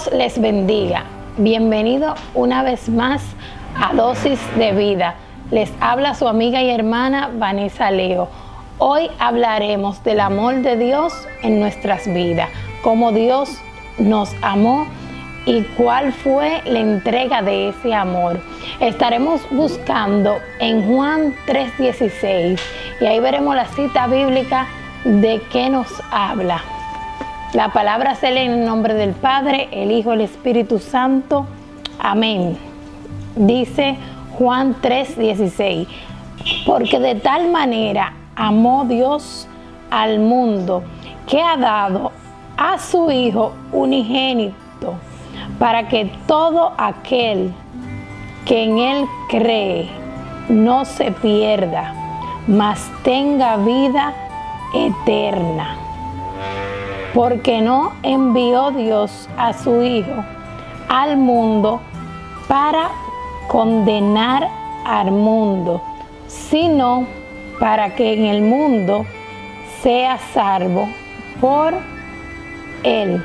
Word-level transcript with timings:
Dios 0.00 0.12
les 0.14 0.40
bendiga. 0.40 1.04
Bienvenido 1.36 2.14
una 2.34 2.62
vez 2.62 2.88
más 2.88 3.22
a 3.78 3.92
Dosis 3.92 4.38
de 4.56 4.72
Vida. 4.72 5.14
Les 5.50 5.70
habla 5.80 6.14
su 6.14 6.28
amiga 6.28 6.62
y 6.62 6.70
hermana 6.70 7.30
Vanessa 7.34 7.90
Leo. 7.90 8.28
Hoy 8.78 9.10
hablaremos 9.18 10.02
del 10.04 10.20
amor 10.20 10.56
de 10.62 10.76
Dios 10.76 11.12
en 11.42 11.60
nuestras 11.60 12.06
vidas, 12.06 12.48
cómo 12.82 13.12
Dios 13.12 13.50
nos 13.98 14.34
amó 14.42 14.86
y 15.44 15.62
cuál 15.76 16.12
fue 16.12 16.62
la 16.64 16.78
entrega 16.78 17.42
de 17.42 17.70
ese 17.70 17.92
amor. 17.92 18.40
Estaremos 18.80 19.42
buscando 19.50 20.38
en 20.60 20.86
Juan 20.86 21.34
3:16 21.46 22.60
y 23.00 23.06
ahí 23.06 23.20
veremos 23.20 23.54
la 23.54 23.66
cita 23.66 24.06
bíblica 24.06 24.66
de 25.04 25.42
qué 25.50 25.68
nos 25.68 25.88
habla. 26.10 26.62
La 27.52 27.70
palabra 27.70 28.14
se 28.14 28.30
lee 28.30 28.42
en 28.42 28.60
el 28.60 28.64
nombre 28.64 28.94
del 28.94 29.10
Padre, 29.10 29.68
el 29.72 29.90
Hijo, 29.90 30.12
el 30.12 30.20
Espíritu 30.20 30.78
Santo. 30.78 31.46
Amén. 31.98 32.56
Dice 33.34 33.96
Juan 34.38 34.76
3:16, 34.80 35.88
porque 36.64 37.00
de 37.00 37.16
tal 37.16 37.50
manera 37.50 38.12
amó 38.36 38.84
Dios 38.84 39.48
al 39.90 40.20
mundo 40.20 40.84
que 41.26 41.42
ha 41.42 41.56
dado 41.56 42.12
a 42.56 42.78
su 42.78 43.10
Hijo 43.10 43.52
unigénito 43.72 44.94
para 45.58 45.88
que 45.88 46.04
todo 46.28 46.72
aquel 46.78 47.52
que 48.46 48.62
en 48.62 48.78
Él 48.78 49.06
cree 49.28 49.88
no 50.48 50.84
se 50.84 51.10
pierda, 51.10 51.94
mas 52.46 52.88
tenga 53.02 53.56
vida 53.56 54.14
eterna 54.72 55.89
porque 57.14 57.60
no 57.60 57.92
envió 58.02 58.70
Dios 58.70 59.28
a 59.36 59.52
su 59.52 59.82
Hijo 59.82 60.24
al 60.88 61.16
mundo 61.16 61.80
para 62.48 62.90
condenar 63.48 64.48
al 64.84 65.10
mundo, 65.10 65.82
sino 66.26 67.06
para 67.58 67.94
que 67.94 68.14
en 68.14 68.26
el 68.26 68.42
mundo 68.42 69.06
sea 69.82 70.18
salvo 70.32 70.88
por 71.40 71.74
él. 72.82 73.24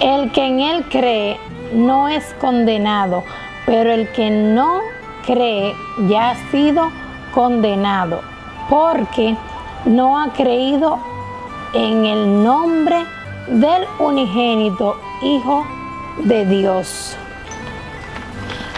El 0.00 0.30
que 0.32 0.46
en 0.46 0.60
él 0.60 0.84
cree 0.90 1.38
no 1.72 2.08
es 2.08 2.34
condenado, 2.40 3.24
pero 3.66 3.92
el 3.92 4.08
que 4.12 4.30
no 4.30 4.80
cree 5.24 5.74
ya 6.08 6.30
ha 6.30 6.50
sido 6.50 6.90
condenado, 7.32 8.20
porque 8.68 9.36
no 9.84 10.20
ha 10.20 10.28
creído 10.32 10.98
en 11.74 12.06
el 12.06 12.44
nombre 12.44 13.04
del 13.48 13.84
unigénito 13.98 15.00
Hijo 15.22 15.66
de 16.18 16.46
Dios. 16.46 17.16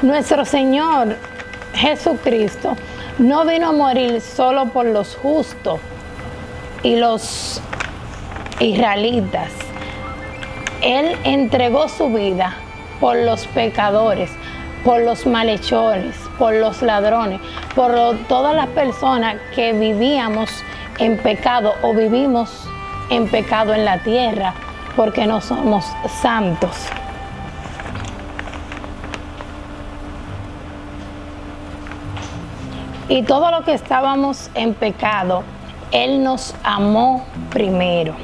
Nuestro 0.00 0.46
Señor 0.46 1.16
Jesucristo 1.74 2.74
no 3.18 3.44
vino 3.44 3.68
a 3.68 3.72
morir 3.72 4.20
solo 4.22 4.66
por 4.66 4.86
los 4.86 5.14
justos 5.16 5.78
y 6.82 6.96
los 6.96 7.60
israelitas. 8.60 9.52
Él 10.82 11.18
entregó 11.24 11.88
su 11.90 12.08
vida 12.08 12.56
por 12.98 13.16
los 13.16 13.46
pecadores, 13.48 14.30
por 14.84 15.02
los 15.02 15.26
malhechores, 15.26 16.16
por 16.38 16.54
los 16.54 16.80
ladrones, 16.80 17.40
por 17.74 17.94
todas 18.26 18.54
las 18.54 18.68
personas 18.68 19.36
que 19.54 19.74
vivíamos 19.74 20.50
en 20.98 21.18
pecado 21.18 21.74
o 21.82 21.92
vivimos 21.92 22.66
en 23.10 23.28
pecado 23.28 23.74
en 23.74 23.84
la 23.84 23.98
tierra 23.98 24.54
porque 24.96 25.26
no 25.26 25.40
somos 25.40 25.84
santos. 26.20 26.70
Y 33.08 33.22
todo 33.22 33.52
lo 33.52 33.62
que 33.62 33.72
estábamos 33.72 34.50
en 34.54 34.74
pecado, 34.74 35.44
Él 35.92 36.24
nos 36.24 36.54
amó 36.64 37.24
primero. 37.50 38.14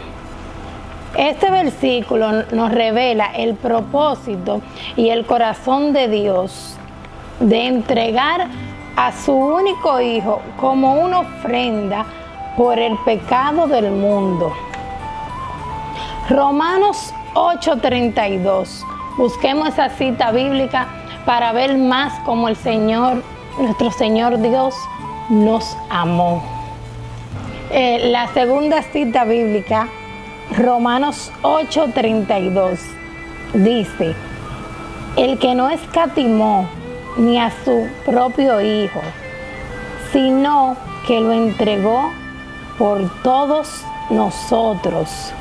Este 1.17 1.51
versículo 1.51 2.45
nos 2.53 2.73
revela 2.73 3.27
el 3.37 3.55
propósito 3.55 4.61
y 4.97 5.11
el 5.11 5.25
corazón 5.27 5.93
de 5.93 6.09
Dios 6.09 6.77
de 7.39 7.67
entregar 7.67 8.49
a 8.97 9.13
su 9.13 9.33
único 9.33 10.01
Hijo 10.01 10.41
como 10.59 10.95
una 10.95 11.21
ofrenda 11.21 12.07
por 12.57 12.79
el 12.79 12.97
pecado 13.05 13.67
del 13.69 13.91
mundo. 13.91 14.53
Romanos 16.29 17.13
8:32. 17.35 18.85
Busquemos 19.17 19.69
esa 19.69 19.89
cita 19.91 20.31
bíblica 20.31 20.87
para 21.27 21.53
ver 21.53 21.77
más 21.77 22.13
cómo 22.25 22.49
el 22.49 22.55
Señor, 22.57 23.23
nuestro 23.59 23.91
Señor 23.91 24.41
Dios, 24.41 24.75
nos 25.29 25.77
amó. 25.91 26.43
Eh, 27.71 28.11
la 28.11 28.29
segunda 28.29 28.83
cita 28.83 29.25
bíblica, 29.25 29.89
Romanos 30.57 31.33
8:32, 31.43 32.79
dice, 33.53 34.15
el 35.17 35.39
que 35.41 35.57
no 35.57 35.71
escatimó 35.71 36.69
ni 37.17 37.41
a 37.41 37.51
su 37.65 37.89
propio 38.07 38.61
Hijo, 38.61 39.01
sino 40.13 40.77
que 41.07 41.21
lo 41.21 41.33
entregó 41.33 42.13
por 42.79 43.11
todos 43.23 43.85
nosotros 44.09 45.35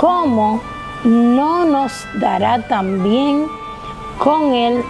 ¿cómo 0.00 0.62
no 1.04 1.66
nos 1.66 2.06
dará 2.14 2.62
también 2.62 3.46
con 4.18 4.54
Él 4.54 4.82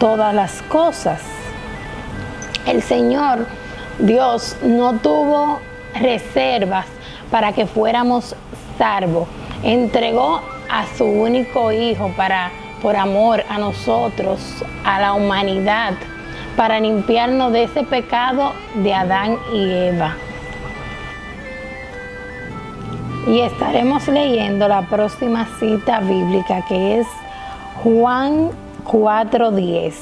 todas 0.00 0.34
las 0.34 0.62
cosas? 0.62 1.20
El 2.66 2.82
Señor 2.82 3.46
Dios 3.98 4.56
no 4.62 4.94
tuvo 4.94 5.60
reservas 6.00 6.86
para 7.30 7.52
que 7.52 7.66
fuéramos 7.66 8.34
salvos. 8.78 9.28
Entregó 9.62 10.40
a 10.70 10.86
su 10.96 11.04
único 11.04 11.70
Hijo 11.70 12.10
para, 12.16 12.50
por 12.80 12.96
amor 12.96 13.44
a 13.50 13.58
nosotros, 13.58 14.40
a 14.82 14.98
la 14.98 15.12
humanidad, 15.12 15.92
para 16.56 16.80
limpiarnos 16.80 17.52
de 17.52 17.64
ese 17.64 17.82
pecado 17.82 18.54
de 18.76 18.94
Adán 18.94 19.38
y 19.52 19.70
Eva. 19.70 20.16
Y 23.26 23.40
estaremos 23.40 24.06
leyendo 24.06 24.68
la 24.68 24.82
próxima 24.82 25.46
cita 25.58 26.00
bíblica 26.00 26.62
que 26.66 27.00
es 27.00 27.06
Juan 27.82 28.50
4:10. 28.84 29.94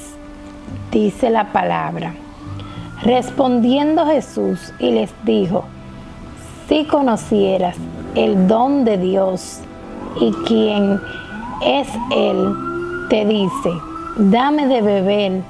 Dice 0.91 1.31
la 1.31 1.53
palabra. 1.53 2.15
Respondiendo 3.03 4.06
Jesús 4.06 4.72
y 4.78 4.91
les 4.91 5.11
dijo, 5.25 5.65
si 6.69 6.84
conocieras 6.84 7.77
el 8.16 8.49
don 8.49 8.84
de 8.84 8.99
Dios 8.99 9.61
y 10.21 10.32
quien 10.47 11.00
es 11.65 11.88
Él, 12.11 12.55
te 13.09 13.25
dice, 13.25 13.71
dame 14.16 14.66
de 14.66 14.82
beber, 14.82 15.43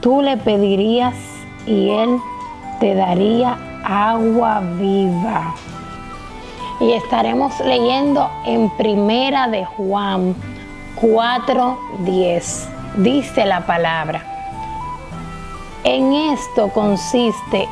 tú 0.00 0.22
le 0.22 0.36
pedirías 0.36 1.14
y 1.66 1.90
Él 1.90 2.18
te 2.80 2.94
daría 2.94 3.56
agua 3.84 4.60
viva 4.78 5.54
y 6.80 6.92
estaremos 6.92 7.58
leyendo 7.60 8.30
en 8.46 8.70
Primera 8.70 9.48
de 9.48 9.64
Juan 9.64 10.34
4:10. 10.96 12.68
Dice 12.96 13.44
la 13.44 13.66
palabra. 13.66 14.22
En 15.84 16.12
esto 16.12 16.68
consiste 16.68 17.68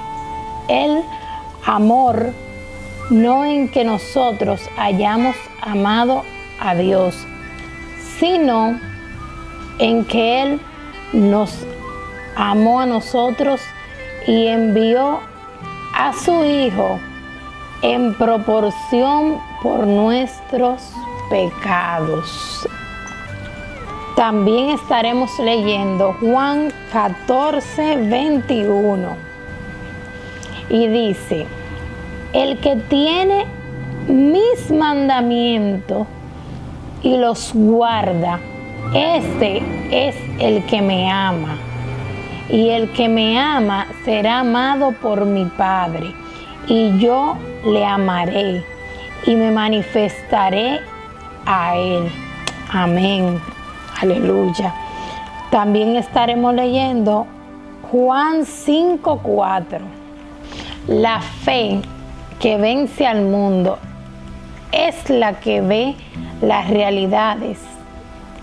el 0.69 1.03
amor, 1.65 2.33
no 3.11 3.45
en 3.45 3.71
que 3.71 3.85
nosotros 3.85 4.61
hayamos 4.77 5.37
amado 5.61 6.23
a 6.61 6.75
Dios, 6.75 7.27
sino 8.19 8.79
en 9.79 10.05
que 10.05 10.43
Él 10.43 10.61
nos 11.13 11.67
amó 12.37 12.81
a 12.81 12.87
nosotros 12.87 13.61
y 14.27 14.47
envió 14.47 15.21
a 15.95 16.13
su 16.13 16.45
Hijo 16.45 16.99
en 17.83 18.15
proporción 18.15 19.39
por 19.63 19.87
nuestros 19.87 20.93
pecados. 21.29 22.69
También 24.17 24.71
estaremos 24.71 25.37
leyendo 25.39 26.15
Juan 26.21 26.73
14, 26.93 27.97
21. 28.09 29.09
Y 30.69 30.87
dice, 30.87 31.47
el 32.33 32.59
que 32.61 32.77
tiene 32.77 33.47
mis 34.07 34.71
mandamientos 34.71 36.07
y 37.03 37.17
los 37.17 37.53
guarda, 37.55 38.39
este 38.95 39.63
es 39.91 40.17
el 40.39 40.65
que 40.67 40.83
me 40.83 41.11
ama. 41.11 41.57
Y 42.49 42.69
el 42.69 42.93
que 42.93 43.09
me 43.09 43.41
ama 43.41 43.87
será 44.05 44.41
amado 44.41 44.93
por 44.93 45.25
mi 45.25 45.47
Padre. 45.47 46.22
Y 46.67 46.99
yo 46.99 47.37
le 47.65 47.85
amaré 47.85 48.65
y 49.27 49.35
me 49.35 49.51
manifestaré 49.51 50.81
a 51.45 51.77
Él. 51.77 52.11
Amén. 52.71 53.41
Aleluya. 54.01 54.75
También 55.51 55.97
estaremos 55.97 56.55
leyendo 56.55 57.27
Juan 57.91 58.45
5:4. 58.47 59.81
La 60.89 61.21
fe 61.21 61.81
que 62.41 62.57
vence 62.57 63.07
al 63.07 63.23
mundo 63.23 63.79
es 64.73 65.11
la 65.11 65.35
que 65.41 65.61
ve 65.61 65.95
las 66.41 66.69
realidades 66.71 67.59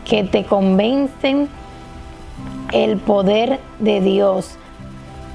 que 0.06 0.24
te 0.24 0.46
convencen 0.46 1.50
el 2.72 2.98
poder 2.98 3.60
de 3.80 4.02
Dios, 4.02 4.58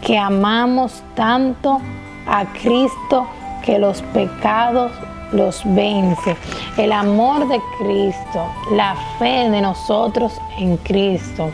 que 0.00 0.18
amamos 0.18 1.02
tanto 1.14 1.80
a 2.26 2.44
Cristo 2.46 3.26
que 3.64 3.78
los 3.78 4.02
pecados 4.02 4.92
los 5.32 5.62
vence. 5.64 6.36
El 6.76 6.92
amor 6.92 7.48
de 7.48 7.60
Cristo, 7.78 8.46
la 8.72 8.94
fe 9.18 9.50
de 9.50 9.60
nosotros 9.60 10.40
en 10.58 10.76
Cristo, 10.78 11.50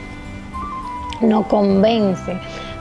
nos 1.21 1.47
convence 1.47 2.37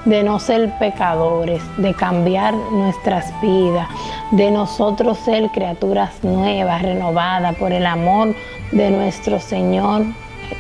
de 0.06 0.24
no 0.24 0.40
ser 0.40 0.72
pecadores, 0.80 1.62
de 1.78 1.94
cambiar 1.94 2.54
nuestras 2.54 3.34
vidas, 3.42 3.88
de 4.32 4.50
nosotros 4.50 5.18
ser 5.20 5.50
criaturas 5.50 6.24
nuevas, 6.24 6.82
renovadas 6.82 7.56
por 7.56 7.72
el 7.72 7.86
amor 7.86 8.34
de 8.72 8.92
nuestro 8.92 9.40
Señor 9.40 10.04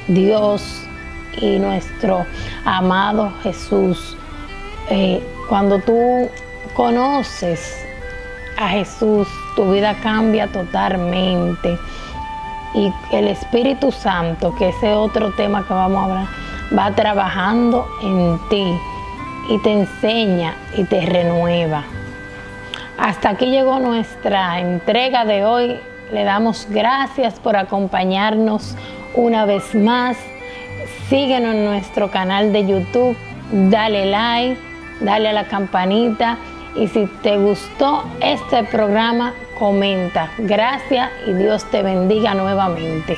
Dios 0.07 0.83
y 1.41 1.57
nuestro 1.59 2.25
amado 2.65 3.31
Jesús. 3.43 4.17
Eh, 4.89 5.23
cuando 5.47 5.79
tú 5.79 6.29
conoces 6.75 7.85
a 8.57 8.69
Jesús, 8.69 9.27
tu 9.55 9.71
vida 9.71 9.95
cambia 10.01 10.47
totalmente. 10.47 11.77
Y 12.73 12.91
el 13.11 13.27
Espíritu 13.29 13.91
Santo, 13.91 14.53
que 14.55 14.69
ese 14.69 14.93
otro 14.93 15.31
tema 15.31 15.65
que 15.65 15.73
vamos 15.73 15.97
a 15.97 16.03
hablar, 16.05 16.27
va 16.77 16.91
trabajando 16.95 17.87
en 18.03 18.39
ti 18.49 18.79
y 19.49 19.57
te 19.59 19.71
enseña 19.71 20.55
y 20.77 20.83
te 20.83 21.01
renueva. 21.05 21.83
Hasta 22.97 23.29
aquí 23.29 23.47
llegó 23.47 23.79
nuestra 23.79 24.59
entrega 24.59 25.25
de 25.25 25.45
hoy. 25.45 25.79
Le 26.11 26.23
damos 26.23 26.67
gracias 26.69 27.39
por 27.39 27.55
acompañarnos 27.55 28.75
una 29.15 29.45
vez 29.45 29.73
más. 29.73 30.17
Síguenos 31.07 31.55
en 31.55 31.65
nuestro 31.65 32.11
canal 32.11 32.51
de 32.53 32.67
YouTube, 32.67 33.17
dale 33.51 34.05
like, 34.05 34.61
dale 35.01 35.29
a 35.29 35.33
la 35.33 35.45
campanita 35.45 36.37
y 36.75 36.87
si 36.87 37.05
te 37.21 37.37
gustó 37.37 38.03
este 38.21 38.63
programa, 38.63 39.33
comenta. 39.57 40.31
Gracias 40.37 41.11
y 41.27 41.33
Dios 41.33 41.65
te 41.65 41.83
bendiga 41.83 42.33
nuevamente. 42.33 43.17